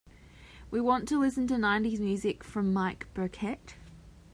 [0.71, 3.75] We want to listen to nineties music from mike burkett.